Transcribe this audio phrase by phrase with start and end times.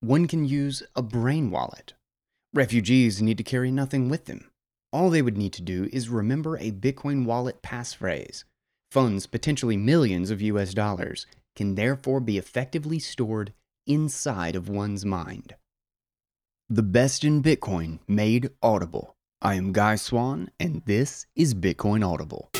[0.00, 1.94] One can use a brain wallet.
[2.54, 4.50] Refugees need to carry nothing with them.
[4.92, 8.44] All they would need to do is remember a Bitcoin wallet passphrase.
[8.92, 11.26] Funds, potentially millions of US dollars,
[11.56, 13.52] can therefore be effectively stored
[13.88, 15.56] inside of one's mind.
[16.68, 19.16] The best in Bitcoin made audible.
[19.42, 22.50] I am Guy Swan, and this is Bitcoin Audible.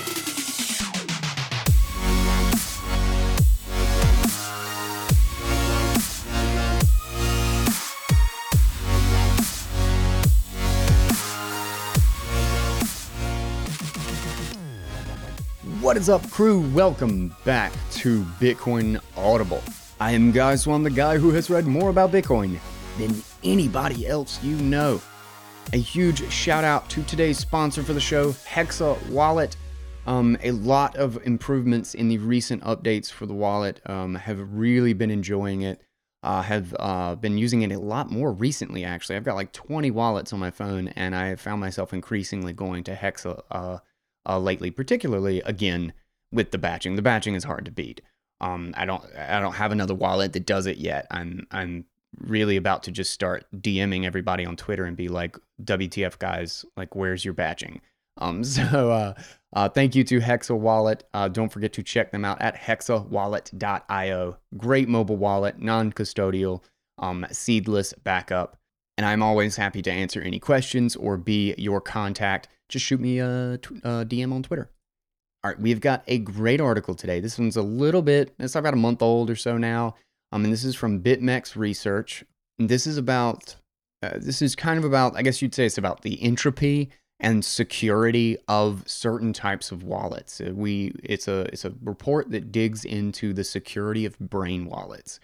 [15.89, 16.61] What is up, crew?
[16.75, 19.63] Welcome back to Bitcoin Audible.
[19.99, 22.59] I am Guy Swan, the guy who has read more about Bitcoin
[22.99, 25.01] than anybody else you know.
[25.73, 29.57] A huge shout out to today's sponsor for the show, Hexa Wallet.
[30.07, 33.81] Um, a lot of improvements in the recent updates for the wallet.
[33.87, 35.81] Um, have really been enjoying it.
[36.23, 39.17] Uh, have uh, been using it a lot more recently, actually.
[39.17, 42.85] I've got like 20 wallets on my phone, and I have found myself increasingly going
[42.85, 43.79] to Hexa uh,
[44.29, 45.93] uh, lately, particularly again
[46.33, 46.97] with the batching.
[46.97, 48.01] The batching is hard to beat.
[48.41, 51.07] Um, I don't I don't have another wallet that does it yet.
[51.11, 51.87] I'm I'm
[52.21, 56.95] really about to just start DMing everybody on Twitter and be like, WTF guys, like
[56.95, 57.81] where's your batching?
[58.19, 59.15] Um, so uh,
[59.53, 61.05] uh, thank you to Hexa Wallet.
[61.15, 64.37] Uh, don't forget to check them out at hexawallet.io.
[64.57, 66.63] Great mobile wallet, non-custodial,
[66.99, 68.57] um, seedless backup.
[68.97, 73.19] And I'm always happy to answer any questions or be your contact just shoot me
[73.19, 74.71] a, DM on Twitter.
[75.45, 77.21] All right, we've got a great article today.
[77.21, 79.95] This one's a little bit, it's about a month old or so now.
[80.33, 82.25] Um, and this is from BitMEX Research.
[82.59, 83.57] And this is about,
[84.03, 87.45] uh, this is kind of about, I guess you'd say it's about the entropy and
[87.45, 90.41] security of certain types of wallets.
[90.41, 95.19] Uh, we, it's a, it's a report that digs into the security of brain wallets.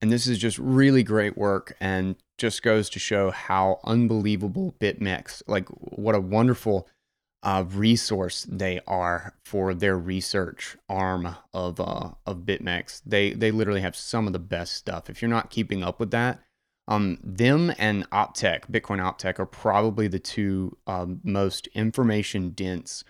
[0.00, 5.42] And this is just really great work and just goes to show how unbelievable BitMEX,
[5.46, 6.88] like what a wonderful
[7.42, 13.02] uh, resource they are for their research arm of uh, of BitMEX.
[13.06, 15.08] They they literally have some of the best stuff.
[15.08, 16.40] If you're not keeping up with that,
[16.88, 23.04] um, them and Optech, Bitcoin Optech, are probably the two um, most information dense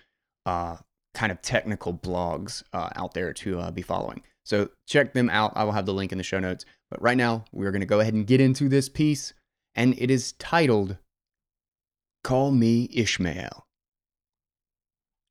[0.45, 0.77] uh,
[1.13, 4.21] kind of technical blogs uh, out there to uh, be following.
[4.43, 5.53] So check them out.
[5.55, 6.63] I will have the link in the show notes.
[6.89, 9.33] But right now, we're going to go ahead and get into this piece,
[9.75, 10.97] and it is titled
[12.23, 13.65] Call Me Ishmael.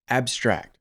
[0.09, 0.79] Abstract.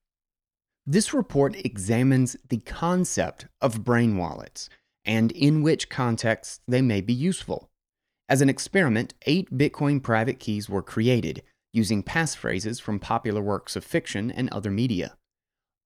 [0.86, 4.70] This report examines the concept of brain wallets
[5.04, 7.70] and in which contexts they may be useful.
[8.28, 11.44] As an experiment, eight Bitcoin private keys were created
[11.74, 15.16] using passphrases from popular works of fiction and other media.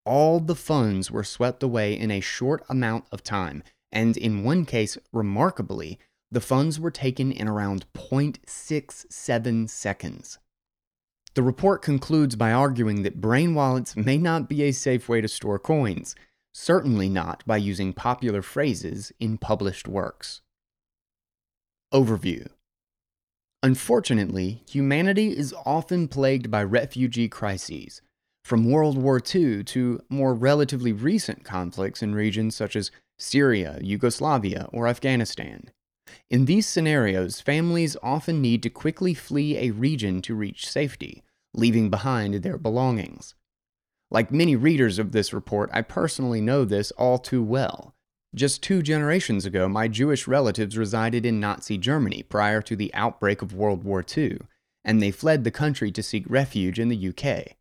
[0.06, 3.62] All the funds were swept away in a short amount of time,
[3.92, 5.98] and in one case, remarkably,
[6.30, 10.38] the funds were taken in around 0.67 seconds.
[11.34, 15.28] The report concludes by arguing that brain wallets may not be a safe way to
[15.28, 16.14] store coins,
[16.52, 20.40] certainly not by using popular phrases in published works.
[21.92, 22.48] Overview
[23.62, 28.00] Unfortunately, humanity is often plagued by refugee crises,
[28.42, 32.90] from World War II to more relatively recent conflicts in regions such as
[33.20, 35.70] Syria, Yugoslavia, or Afghanistan.
[36.28, 41.22] In these scenarios, families often need to quickly flee a region to reach safety,
[41.52, 43.34] leaving behind their belongings.
[44.10, 47.94] Like many readers of this report, I personally know this all too well.
[48.34, 53.42] Just two generations ago, my Jewish relatives resided in Nazi Germany prior to the outbreak
[53.42, 54.38] of World War II,
[54.84, 57.56] and they fled the country to seek refuge in the UK.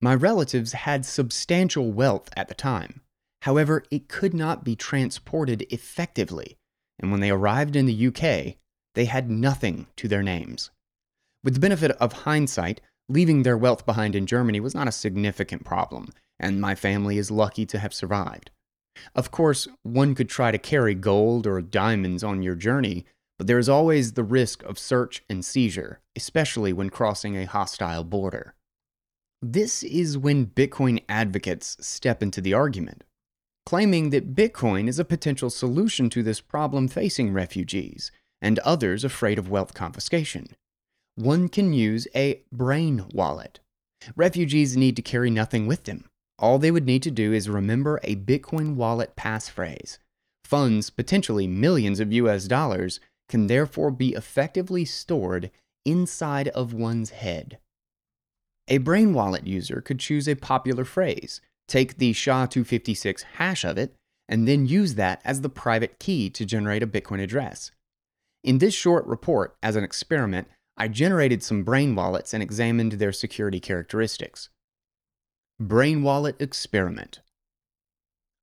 [0.00, 3.00] My relatives had substantial wealth at the time,
[3.44, 6.56] However, it could not be transported effectively,
[6.98, 8.56] and when they arrived in the UK,
[8.94, 10.70] they had nothing to their names.
[11.42, 15.62] With the benefit of hindsight, leaving their wealth behind in Germany was not a significant
[15.62, 16.08] problem,
[16.40, 18.50] and my family is lucky to have survived.
[19.14, 23.04] Of course, one could try to carry gold or diamonds on your journey,
[23.36, 28.04] but there is always the risk of search and seizure, especially when crossing a hostile
[28.04, 28.54] border.
[29.42, 33.04] This is when Bitcoin advocates step into the argument
[33.66, 38.10] claiming that Bitcoin is a potential solution to this problem facing refugees
[38.42, 40.48] and others afraid of wealth confiscation.
[41.16, 43.60] One can use a brain wallet.
[44.16, 46.04] Refugees need to carry nothing with them.
[46.38, 49.98] All they would need to do is remember a Bitcoin wallet passphrase.
[50.44, 55.50] Funds, potentially millions of US dollars, can therefore be effectively stored
[55.86, 57.58] inside of one's head.
[58.68, 63.94] A brain wallet user could choose a popular phrase, take the SHA-256 hash of it,
[64.28, 67.70] and then use that as the private key to generate a Bitcoin address.
[68.42, 73.12] In this short report, as an experiment, I generated some brain wallets and examined their
[73.12, 74.48] security characteristics.
[75.60, 77.20] Brain Wallet Experiment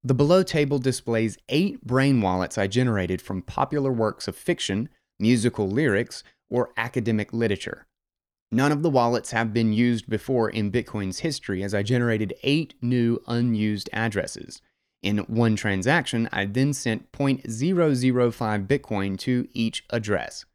[0.04, 4.88] The below table displays eight brain wallets I generated from popular works of fiction,
[5.20, 7.86] musical lyrics, or academic literature.
[8.52, 12.74] None of the wallets have been used before in Bitcoin's history as I generated eight
[12.82, 14.62] new unused addresses.
[15.02, 20.46] In one transaction, I then sent 0.005 Bitcoin to each address.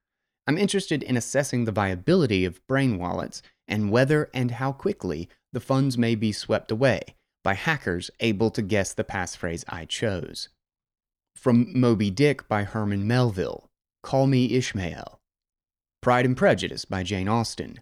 [0.47, 5.61] I'm interested in assessing the viability of brain wallets and whether and how quickly the
[5.61, 7.01] funds may be swept away
[7.43, 10.51] by hackers able to guess the passphrase I chose.
[11.35, 13.71] From Moby Dick by Herman Melville,
[14.03, 15.19] Call Me Ishmael.
[16.03, 17.81] Pride and Prejudice by Jane Austen.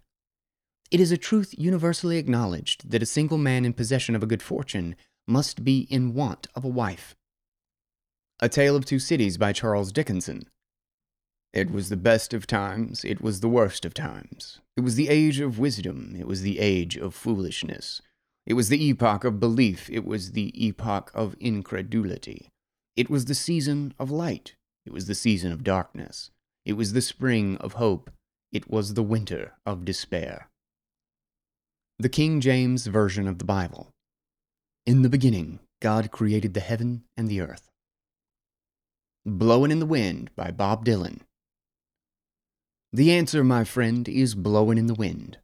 [0.91, 4.43] It is a truth universally acknowledged that a single man in possession of a good
[4.43, 4.97] fortune
[5.27, 7.17] must be in want of a wife.
[8.41, 10.45] A Tale of Two Cities by Charles Dickinson.
[11.53, 14.61] It was the best of times, it was the worst of times.
[14.77, 18.03] It was the age of wisdom, it was the age of foolishness.
[18.45, 22.51] It was the epoch of belief, it was the epoch of incredulity.
[22.97, 26.31] It was the season of light, it was the season of darkness.
[26.67, 28.11] It was the spring of hope,
[28.53, 30.51] it was the winter of despair.
[32.01, 33.89] The King James Version of the Bible.
[34.85, 37.71] In the beginning, God created the heaven and the earth.
[39.25, 41.21] Blowin' in the Wind by Bob Dylan.
[42.93, 45.39] The answer, my friend, is blowing in the wind.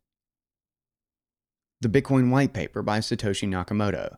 [1.83, 4.17] The Bitcoin White Paper by Satoshi Nakamoto.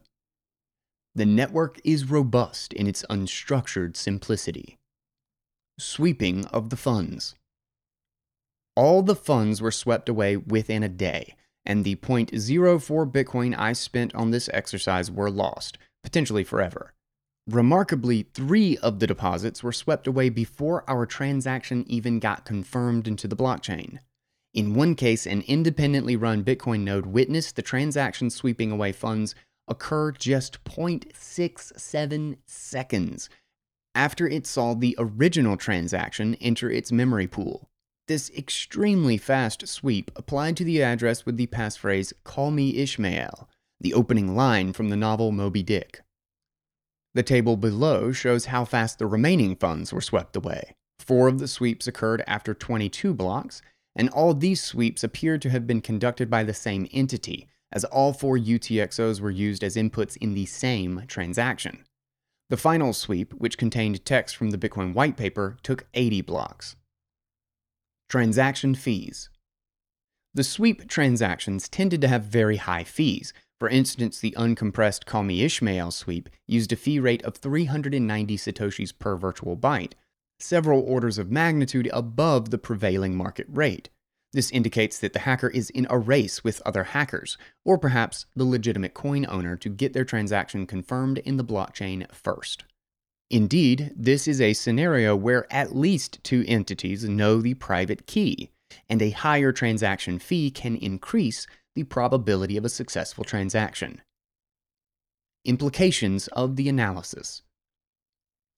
[1.14, 4.78] The network is robust in its unstructured simplicity.
[5.78, 7.34] Sweeping of the funds.
[8.74, 14.14] All the funds were swept away within a day, and the 0.04 Bitcoin I spent
[14.14, 16.92] on this exercise were lost, potentially forever.
[17.48, 23.26] Remarkably, three of the deposits were swept away before our transaction even got confirmed into
[23.26, 23.98] the blockchain.
[24.54, 29.34] In one case, an independently run Bitcoin node witnessed the transaction sweeping away funds
[29.66, 33.28] occur just 0.67 seconds
[33.94, 37.68] after it saw the original transaction enter its memory pool.
[38.12, 43.48] This extremely fast sweep applied to the address with the passphrase, Call me Ishmael,
[43.80, 46.02] the opening line from the novel Moby Dick.
[47.14, 50.76] The table below shows how fast the remaining funds were swept away.
[50.98, 53.62] Four of the sweeps occurred after 22 blocks,
[53.96, 58.12] and all these sweeps appear to have been conducted by the same entity, as all
[58.12, 61.86] four UTXOs were used as inputs in the same transaction.
[62.50, 66.76] The final sweep, which contained text from the Bitcoin white paper, took 80 blocks.
[68.12, 69.30] Transaction fees.
[70.34, 75.42] The sweep transactions tended to have very high fees, for instance, the uncompressed Call Me
[75.42, 79.94] Ishmael sweep used a fee rate of 390 Satoshis per virtual byte,
[80.38, 83.88] several orders of magnitude above the prevailing market rate.
[84.34, 88.44] This indicates that the hacker is in a race with other hackers, or perhaps the
[88.44, 92.64] legitimate coin owner to get their transaction confirmed in the blockchain first.
[93.32, 98.50] Indeed, this is a scenario where at least two entities know the private key,
[98.90, 104.02] and a higher transaction fee can increase the probability of a successful transaction.
[105.46, 107.40] Implications of the analysis.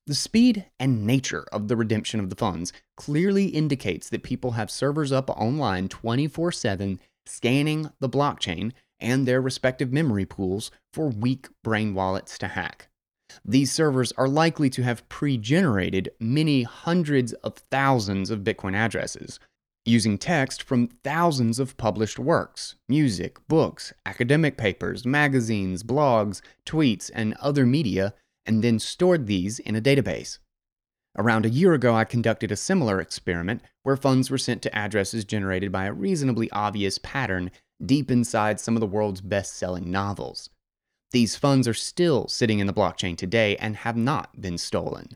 [0.09, 4.72] The speed and nature of the redemption of the funds clearly indicates that people have
[4.72, 11.46] servers up online 24 7 scanning the blockchain and their respective memory pools for weak
[11.63, 12.89] brain wallets to hack.
[13.44, 19.38] These servers are likely to have pre generated many hundreds of thousands of Bitcoin addresses,
[19.84, 27.34] using text from thousands of published works, music, books, academic papers, magazines, blogs, tweets, and
[27.34, 28.14] other media,
[28.46, 30.38] and then stored these in a database.
[31.17, 35.24] Around a year ago, I conducted a similar experiment where funds were sent to addresses
[35.24, 37.50] generated by a reasonably obvious pattern
[37.84, 40.50] deep inside some of the world's best selling novels.
[41.15, 45.11] These funds are still sitting in the blockchain today and have not been stolen.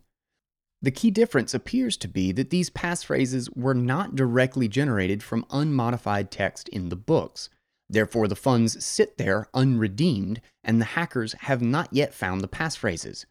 [0.81, 6.31] The key difference appears to be that these passphrases were not directly generated from unmodified
[6.31, 7.51] text in the books.
[7.91, 13.25] Therefore, the funds sit there unredeemed, and the hackers have not yet found the passphrases.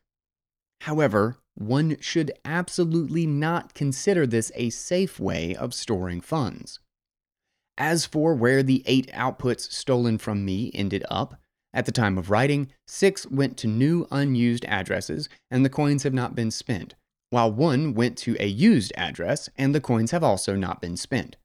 [0.82, 6.80] However, one should absolutely not consider this a safe way of storing funds.
[7.78, 11.40] As for where the eight outputs stolen from me ended up,
[11.78, 16.14] at the time of writing, six went to new unused addresses, and the coins have
[16.14, 16.96] not been spent
[17.30, 21.36] while one went to a used address and the coins have also not been spent.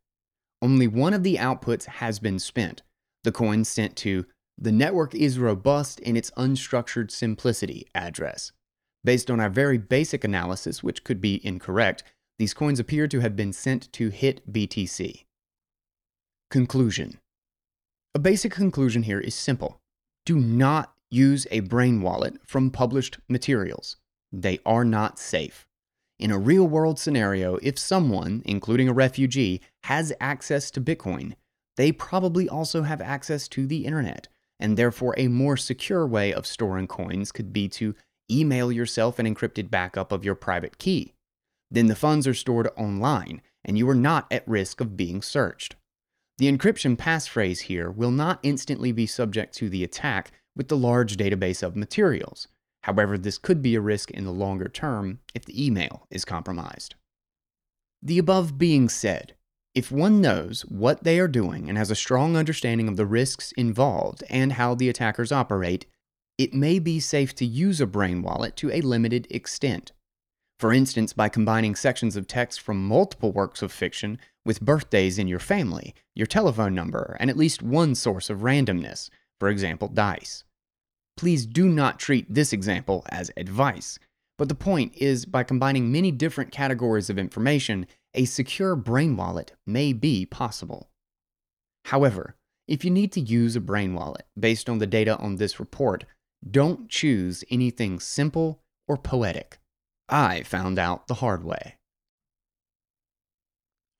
[0.60, 2.82] Only one of the outputs has been spent.
[3.24, 4.26] The coin sent to
[4.58, 8.52] the network is robust in its unstructured simplicity address.
[9.04, 12.04] Based on our very basic analysis, which could be incorrect,
[12.38, 15.24] These coins appear to have been sent to HitBTC.
[16.50, 17.18] Conclusion
[18.14, 19.81] A basic conclusion here is simple
[20.24, 23.96] do not use a brain wallet from published materials.
[24.32, 25.66] They are not safe.
[26.18, 31.34] In a real world scenario, if someone, including a refugee, has access to Bitcoin,
[31.76, 34.28] they probably also have access to the internet,
[34.60, 37.94] and therefore a more secure way of storing coins could be to
[38.30, 41.12] email yourself an encrypted backup of your private key.
[41.70, 45.76] Then the funds are stored online, and you are not at risk of being searched.
[46.42, 51.16] The encryption passphrase here will not instantly be subject to the attack with the large
[51.16, 52.48] database of materials,
[52.82, 56.94] However, this could be a risk in the longer term if the email is compromised.
[58.02, 59.34] The above being said,
[59.74, 63.52] if one knows what they are doing and has a strong understanding of the risks
[63.52, 65.86] involved and how the attackers operate,
[66.36, 69.92] it may be safe to use a brain wallet to a limited extent.
[70.58, 75.28] For instance, by combining sections of text from multiple works of fiction with birthdays in
[75.28, 79.08] your family, your telephone number, and at least one source of randomness,
[79.38, 80.44] for example, dice.
[81.16, 83.98] Please do not treat this example as advice.
[84.38, 89.52] But the point is, by combining many different categories of information, a secure brain wallet
[89.66, 90.88] may be possible.
[91.86, 95.60] However, if you need to use a brain wallet based on the data on this
[95.60, 96.04] report,
[96.48, 99.58] don't choose anything simple or poetic.
[100.08, 101.76] I found out the hard way.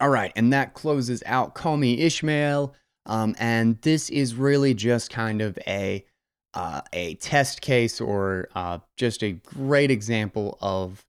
[0.03, 2.75] All right, and that closes out Call Me Ishmael.
[3.07, 6.05] Um, and this is really just kind of a
[6.55, 11.07] uh, a test case or uh, just a great example of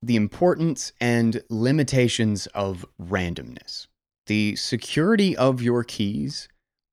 [0.00, 3.88] the importance and limitations of randomness.
[4.26, 6.48] The security of your keys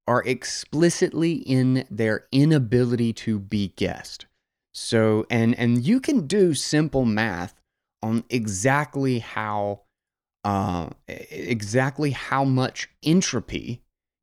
[0.06, 4.26] are explicitly in their inability to be guessed.
[4.74, 7.56] So, and and you can do simple math
[8.04, 9.84] on exactly how
[10.44, 13.82] uh, exactly how much entropy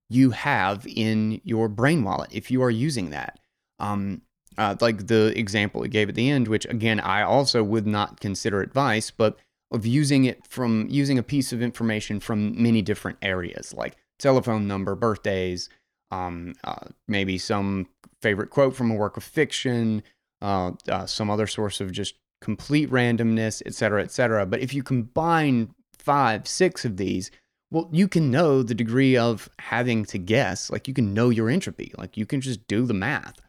[0.08, 3.38] you have in your brain wallet if you are using that.
[3.78, 4.22] Um,
[4.58, 8.20] uh, like the example it gave at the end, which again I also would not
[8.20, 9.36] consider advice, but
[9.70, 14.66] of using it from using a piece of information from many different areas, like telephone
[14.66, 15.68] number, birthdays,
[16.10, 17.88] um, uh, maybe some
[18.22, 20.02] favorite quote from a work of fiction,
[20.40, 24.46] uh, uh some other source of just complete randomness, et cetera, et cetera.
[24.46, 25.74] But if you combine
[26.06, 27.32] five, six of these,
[27.72, 30.70] well, you can know the degree of having to guess.
[30.70, 31.92] Like you can know your entropy.
[31.98, 33.40] Like you can just do the math.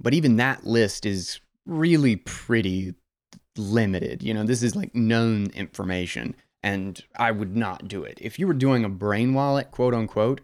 [0.00, 2.94] But even that list is really pretty
[3.58, 4.22] limited.
[4.22, 8.18] You know, this is like known information, and I would not do it.
[8.20, 10.40] If you were doing a brain wallet, quote unquote,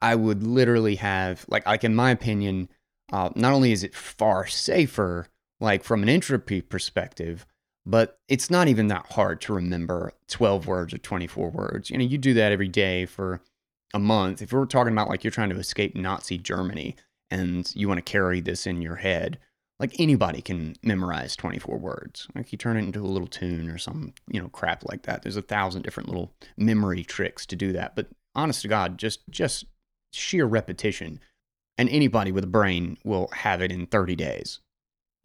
[0.00, 2.70] I would literally have, like, like in my opinion,
[3.12, 5.26] uh, not only is it far safer,
[5.60, 7.44] like from an entropy perspective,
[7.86, 11.88] but it's not even that hard to remember 12 words or 24 words.
[11.88, 13.40] You know, you do that every day for
[13.94, 14.42] a month.
[14.42, 16.96] If we're talking about like you're trying to escape Nazi Germany
[17.30, 19.38] and you want to carry this in your head,
[19.78, 22.26] like anybody can memorize 24 words.
[22.34, 25.22] Like you turn it into a little tune or some, you know, crap like that.
[25.22, 27.94] There's a thousand different little memory tricks to do that.
[27.94, 29.66] But honest to God, just just
[30.12, 31.20] sheer repetition
[31.78, 34.60] and anybody with a brain will have it in 30 days.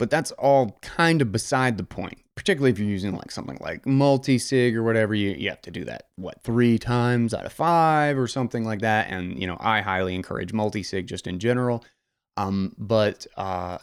[0.02, 3.86] But that's all kind of beside the point particularly if you're using like something like
[3.86, 8.18] multi-sig or whatever, you, you have to do that, what, three times out of five
[8.18, 9.12] or something like that.
[9.12, 11.84] And, you know, I highly encourage multi-sig just in general.
[12.38, 13.78] Um, but uh,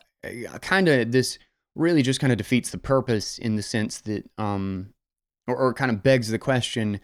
[0.60, 1.38] kind of this
[1.76, 4.92] really just kind of defeats the purpose in the sense that, um,
[5.46, 6.98] or, or kind of begs the question,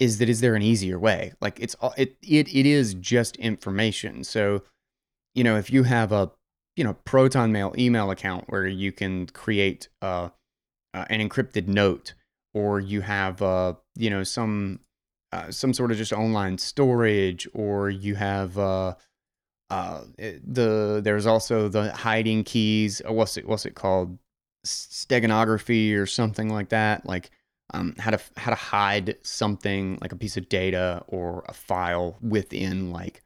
[0.00, 1.32] is that is there an easier way?
[1.40, 4.24] Like it's it it it is just information.
[4.24, 4.64] So,
[5.34, 6.32] you know, if you have a
[6.76, 10.28] you know Proton Mail email account where you can create uh
[10.96, 12.14] uh, an encrypted note,
[12.54, 14.80] or you have uh, you know some
[15.30, 18.94] uh, some sort of just online storage, or you have uh,
[19.68, 23.02] uh, the there's also the hiding keys.
[23.06, 24.18] What's it what's it called?
[24.64, 27.06] Steganography or something like that.
[27.06, 27.30] Like
[27.74, 32.16] um, how to how to hide something like a piece of data or a file
[32.22, 33.22] within like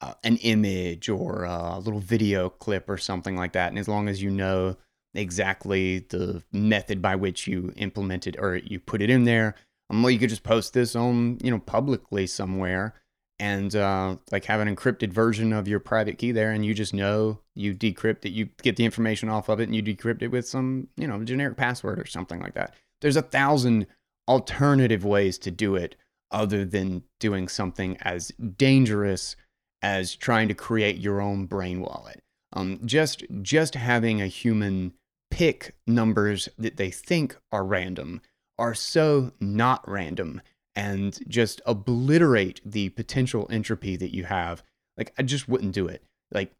[0.00, 3.68] uh, an image or a little video clip or something like that.
[3.70, 4.76] And as long as you know
[5.14, 9.54] exactly the method by which you implemented or you put it in there.
[9.90, 12.94] Um, well, you could just post this on, you know, publicly somewhere
[13.38, 16.92] and uh, like have an encrypted version of your private key there, and you just
[16.92, 20.28] know you decrypt it, you get the information off of it, and you decrypt it
[20.28, 22.74] with some, you know, generic password or something like that.
[23.00, 23.86] There's a thousand
[24.26, 25.94] alternative ways to do it
[26.32, 29.36] other than doing something as dangerous
[29.82, 32.22] as trying to create your own brain wallet.
[32.52, 34.94] Um, just just having a human
[35.30, 38.20] pick numbers that they think are random
[38.58, 40.40] are so not random
[40.74, 44.62] and just obliterate the potential entropy that you have.
[44.96, 46.02] Like, I just wouldn't do it.
[46.32, 46.52] Like,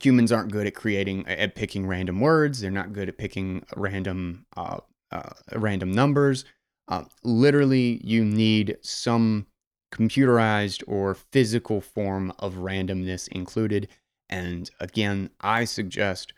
[0.00, 2.60] humans aren't good at creating, at picking random words.
[2.60, 4.80] They're not good at picking random, uh,
[5.10, 6.44] uh, random numbers.
[6.88, 9.46] Uh, literally, you need some
[9.92, 13.88] computerized or physical form of randomness included.
[14.28, 16.32] And again, I suggest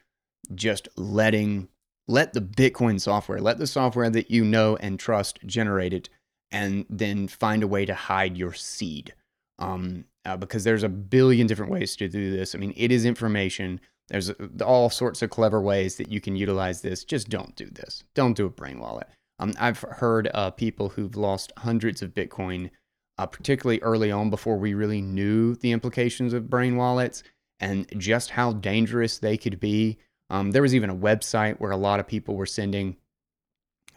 [0.55, 1.69] just letting
[2.09, 6.09] let the Bitcoin software, let the software that you know and trust generate it,
[6.51, 9.15] and then find a way to hide your seed.
[9.59, 12.55] Um, uh, because there's a billion different ways to do this.
[12.55, 13.81] I mean, it is information.
[14.09, 17.05] There's uh, all sorts of clever ways that you can utilize this.
[17.05, 18.05] Just don't do this.
[18.15, 19.09] Don't do a brain wallet.
[19.39, 22.71] Um, I've heard uh, people who've lost hundreds of Bitcoin,
[23.19, 27.23] uh, particularly early on before we really knew the implications of brain wallets
[27.61, 29.99] and just how dangerous they could be.
[30.31, 32.97] Um, there was even a website where a lot of people were sending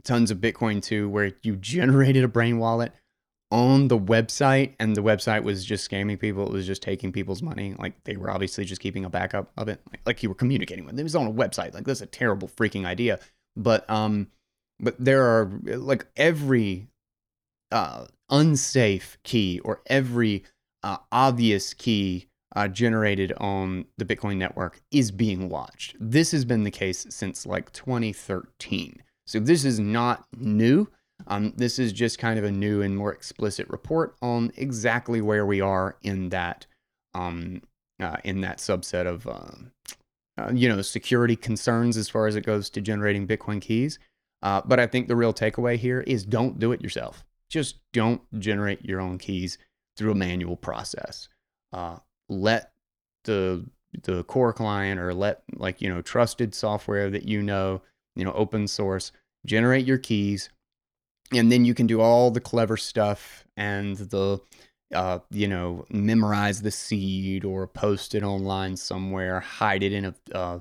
[0.03, 2.93] tons of Bitcoin to where you generated a brain wallet
[3.51, 6.45] on the website and the website was just scamming people.
[6.45, 7.75] It was just taking people's money.
[7.77, 9.81] Like they were obviously just keeping a backup of it.
[9.91, 11.01] Like, like you were communicating with them.
[11.01, 11.73] It was on a website.
[11.73, 13.19] Like that's a terrible freaking idea.
[13.55, 14.27] But um
[14.79, 16.87] but there are like every
[17.71, 20.43] uh unsafe key or every
[20.83, 25.95] uh, obvious key uh, generated on the Bitcoin network is being watched.
[25.99, 29.01] This has been the case since like 2013.
[29.27, 30.87] So this is not new.
[31.27, 35.45] Um, this is just kind of a new and more explicit report on exactly where
[35.45, 36.65] we are in that
[37.13, 37.61] um,
[37.99, 39.51] uh, in that subset of uh,
[40.37, 43.99] uh, you know security concerns as far as it goes to generating Bitcoin keys.
[44.43, 47.24] Uh, but I think the real takeaway here is don't do it yourself.
[47.49, 49.57] Just don't generate your own keys
[49.97, 51.29] through a manual process.
[51.71, 51.97] Uh,
[52.29, 52.71] let
[53.23, 53.65] the
[54.03, 57.81] the core client or let like you know trusted software that you know
[58.15, 59.11] you know open source
[59.45, 60.49] generate your keys
[61.33, 64.39] and then you can do all the clever stuff and the
[64.93, 70.15] uh, you know memorize the seed or post it online somewhere hide it in a
[70.33, 70.59] uh,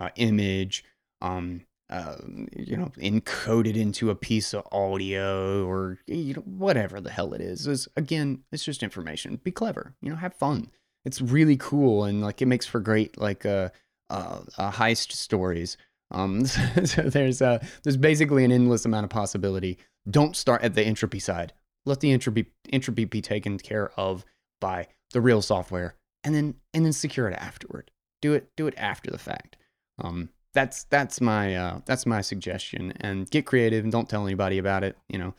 [0.00, 0.84] uh, image
[1.20, 2.16] um, uh,
[2.56, 7.40] you know encoded into a piece of audio or you know whatever the hell it
[7.40, 10.70] is is again it's just information be clever you know have fun
[11.04, 13.70] it's really cool and like it makes for great like uh,
[14.10, 15.76] uh, uh heist stories.
[16.10, 16.44] Um,
[16.84, 19.78] so there's uh, there's basically an endless amount of possibility.
[20.10, 21.52] Don't start at the entropy side.
[21.84, 24.24] Let the entropy entropy be taken care of
[24.60, 27.90] by the real software, and then and then secure it afterward.
[28.20, 29.56] Do it do it after the fact.
[29.98, 32.92] Um, that's that's my uh, that's my suggestion.
[33.00, 34.96] And get creative and don't tell anybody about it.
[35.08, 35.34] You know,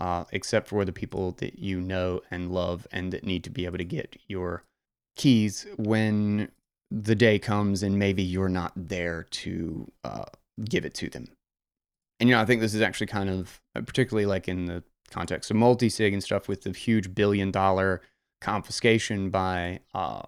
[0.00, 3.64] uh, except for the people that you know and love and that need to be
[3.66, 4.64] able to get your
[5.16, 6.50] keys when
[6.90, 10.24] the day comes and maybe you're not there to uh,
[10.64, 11.28] give it to them.
[12.20, 14.82] And you know, I think this is actually kind of uh, particularly like in the
[15.10, 18.02] context of multi-sig and stuff with the huge billion-dollar
[18.40, 20.22] confiscation by uh,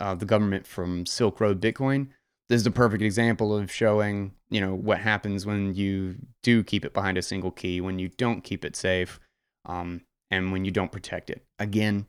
[0.00, 2.08] uh, the government from Silk Road Bitcoin.
[2.48, 6.84] This is a perfect example of showing, you know, what happens when you do keep
[6.84, 9.20] it behind a single key, when you don't keep it safe,
[9.66, 11.44] um, and when you don't protect it.
[11.58, 12.06] Again,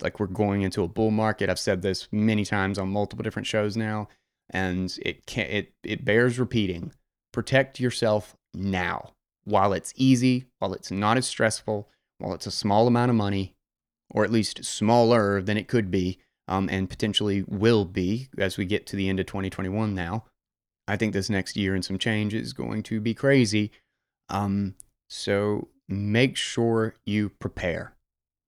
[0.00, 1.50] like we're going into a bull market.
[1.50, 4.08] I've said this many times on multiple different shows now,
[4.50, 6.92] and it can it it bears repeating.
[7.32, 9.12] Protect yourself now
[9.44, 13.54] while it's easy, while it's not as stressful, while it's a small amount of money,
[14.10, 16.18] or at least smaller than it could be,
[16.50, 20.24] um, and potentially will be as we get to the end of 2021 now.
[20.88, 23.70] I think this next year and some change is going to be crazy.
[24.28, 24.74] Um,
[25.08, 27.94] so make sure you prepare.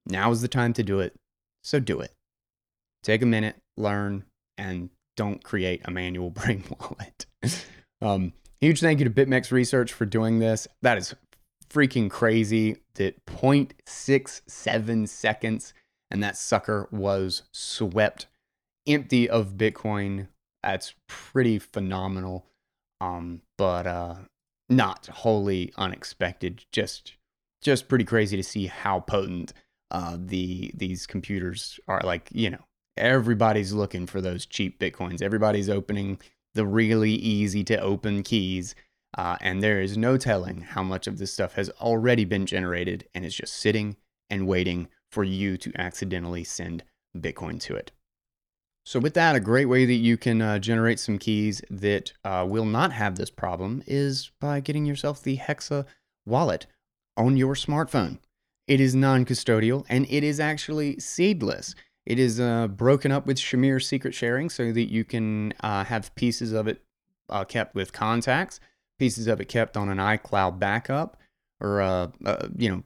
[0.04, 1.14] Now is the time to do it.
[1.62, 2.12] So do it.
[3.04, 4.24] Take a minute, learn,
[4.58, 7.26] and don't create a manual brain wallet.
[8.02, 10.66] um, huge thank you to BitMEX Research for doing this.
[10.82, 11.14] That is
[11.72, 15.72] freaking crazy that 0.67 seconds
[16.12, 18.26] and that sucker was swept
[18.86, 20.28] empty of Bitcoin.
[20.62, 22.44] That's pretty phenomenal.
[23.00, 24.16] Um, but uh,
[24.68, 26.66] not wholly unexpected.
[26.70, 27.14] Just
[27.62, 29.54] just pretty crazy to see how potent
[29.90, 32.64] uh, the these computers are like you know
[32.96, 35.22] everybody's looking for those cheap bitcoins.
[35.22, 36.20] Everybody's opening
[36.54, 38.74] the really easy to open keys.
[39.16, 43.06] Uh, and there is no telling how much of this stuff has already been generated
[43.14, 43.96] and is just sitting
[44.30, 46.82] and waiting for you to accidentally send
[47.16, 47.92] Bitcoin to it.
[48.84, 52.44] So, with that, a great way that you can uh, generate some keys that uh,
[52.48, 55.86] will not have this problem is by getting yourself the Hexa
[56.26, 56.66] wallet
[57.16, 58.18] on your smartphone.
[58.66, 61.76] It is non custodial and it is actually seedless.
[62.04, 66.12] It is uh, broken up with Shamir secret sharing so that you can uh, have
[66.16, 66.82] pieces of it
[67.28, 68.58] uh, kept with contacts,
[68.98, 71.16] pieces of it kept on an iCloud backup,
[71.60, 72.08] or uh,
[72.56, 72.82] you know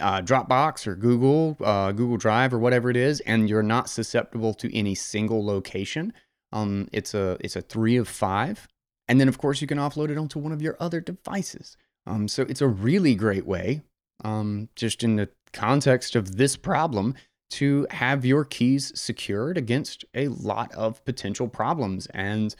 [0.00, 4.54] uh, Dropbox or Google, uh, Google Drive or whatever it is, and you're not susceptible
[4.54, 6.12] to any single location.
[6.52, 8.68] Um, it's a it's a three of five,
[9.06, 11.76] and then of course you can offload it onto one of your other devices.
[12.06, 13.82] Um, so it's a really great way,
[14.24, 17.14] um, just in the context of this problem,
[17.50, 22.54] to have your keys secured against a lot of potential problems and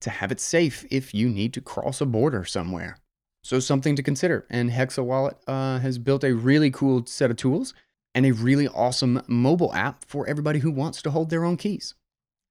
[0.00, 2.98] to have it safe if you need to cross a border somewhere.
[3.42, 4.46] So, something to consider.
[4.50, 7.72] And Hexa Wallet uh, has built a really cool set of tools
[8.14, 11.94] and a really awesome mobile app for everybody who wants to hold their own keys.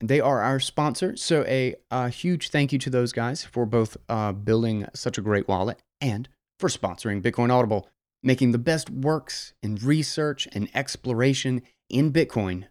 [0.02, 1.16] They are our sponsor.
[1.16, 5.22] So, a, a huge thank you to those guys for both uh, building such a
[5.22, 6.28] great wallet and
[6.60, 7.88] for sponsoring Bitcoin Audible,
[8.24, 12.66] making the best works in research and exploration in Bitcoin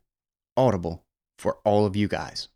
[0.56, 1.04] audible
[1.38, 2.48] for all of you guys.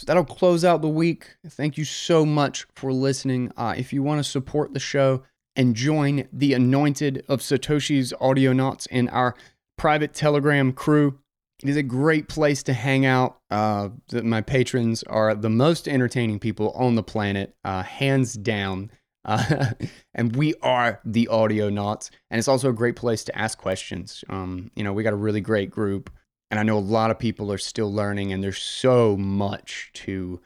[0.00, 1.36] So that'll close out the week.
[1.46, 3.52] Thank you so much for listening.
[3.54, 5.24] Uh, if you want to support the show
[5.56, 9.34] and join the anointed of Satoshi's Audionauts and our
[9.76, 11.18] private Telegram crew,
[11.62, 13.40] it is a great place to hang out.
[13.50, 18.90] Uh, my patrons are the most entertaining people on the planet, uh, hands down.
[19.26, 19.66] Uh,
[20.14, 22.08] and we are the Audionauts.
[22.30, 24.24] And it's also a great place to ask questions.
[24.30, 26.08] Um, you know, we got a really great group
[26.50, 30.40] and I know a lot of people are still learning, and there's so much to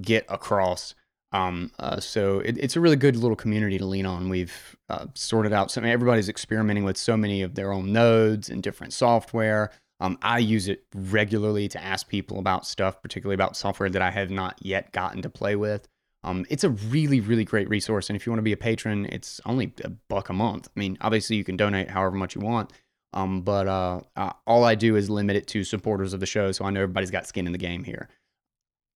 [0.00, 0.94] get across.
[1.32, 4.28] Um, uh, so it, it's a really good little community to lean on.
[4.28, 5.84] We've uh, sorted out some.
[5.84, 9.70] Everybody's experimenting with so many of their own nodes and different software.
[10.00, 14.10] Um, I use it regularly to ask people about stuff, particularly about software that I
[14.10, 15.86] have not yet gotten to play with.
[16.24, 18.08] Um, it's a really, really great resource.
[18.08, 20.68] And if you want to be a patron, it's only a buck a month.
[20.74, 22.72] I mean, obviously, you can donate however much you want.
[23.12, 24.00] Um, but uh,
[24.46, 27.10] all I do is limit it to supporters of the show, so I know everybody's
[27.10, 28.08] got skin in the game here.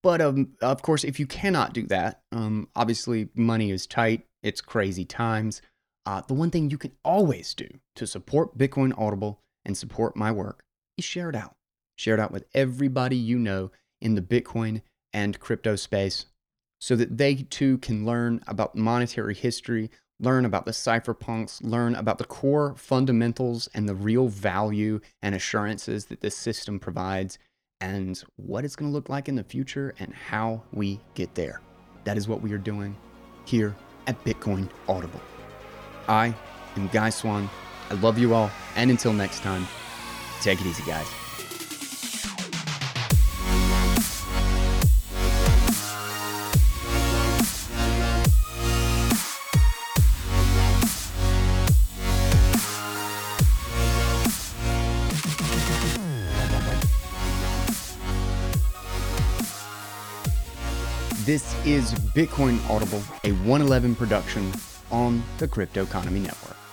[0.03, 4.27] But um, of course, if you cannot do that, um, obviously money is tight.
[4.42, 5.62] It's crazy times.
[6.07, 10.31] Uh, the one thing you can always do to support Bitcoin Audible and support my
[10.31, 10.62] work
[10.98, 11.57] is share it out.
[11.96, 16.27] Share it out with everybody you know in the Bitcoin and crypto space
[16.81, 22.18] so that they too can learn about monetary history, learn about the cypherpunks, learn about
[22.18, 27.38] the core fundamentals and the real value and assurances that this system provides,
[27.81, 31.61] and what it's going to look like in the future and how we get there.
[32.05, 32.96] That is what we are doing
[33.44, 33.74] here
[34.07, 35.20] at Bitcoin Audible.
[36.09, 36.35] I
[36.77, 37.50] am Guy Swan.
[37.90, 39.66] I love you all, and until next time,
[40.40, 41.23] take it easy, guys.
[61.34, 64.52] This is Bitcoin Audible, a 111 production
[64.92, 66.63] on the Crypto Economy Network.